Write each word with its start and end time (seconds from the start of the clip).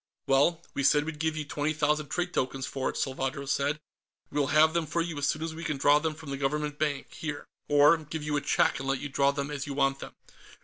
"Well, 0.25 0.63
we 0.73 0.81
said 0.83 1.03
we'd 1.03 1.19
give 1.19 1.37
you 1.37 1.45
twenty 1.45 1.73
thousand 1.73 2.07
trade 2.09 2.33
tokens 2.33 2.65
for 2.65 2.89
it," 2.89 2.97
Salvadro 2.97 3.45
said. 3.45 3.79
"We'll 4.31 4.47
have 4.47 4.73
them 4.73 4.87
for 4.87 4.99
you 4.99 5.19
as 5.19 5.27
soon 5.27 5.43
as 5.43 5.53
we 5.53 5.63
can 5.63 5.77
draw 5.77 5.99
them 5.99 6.15
from 6.15 6.31
the 6.31 6.37
Government 6.37 6.79
bank, 6.79 7.13
here. 7.13 7.45
Or 7.67 7.97
give 7.97 8.23
you 8.23 8.35
a 8.35 8.41
check 8.41 8.79
and 8.79 8.87
let 8.89 8.99
you 8.99 9.09
draw 9.09 9.29
them 9.29 9.51
as 9.51 9.67
you 9.67 9.75
want 9.75 9.99
them." 9.99 10.15